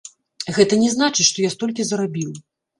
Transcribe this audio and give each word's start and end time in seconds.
Гэта 0.55 0.79
не 0.85 0.89
значыць, 0.95 1.27
што 1.31 1.47
я 1.47 1.53
столькі 1.57 1.89
зарабіў. 1.93 2.37